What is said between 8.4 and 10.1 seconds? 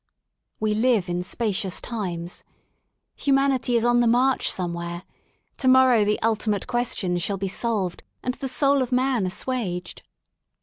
soul of man assuaged.